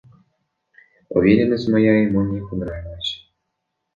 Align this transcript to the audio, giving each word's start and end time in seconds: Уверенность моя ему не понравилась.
Уверенность 1.09 1.69
моя 1.69 2.01
ему 2.05 2.23
не 2.23 2.41
понравилась. 2.41 3.31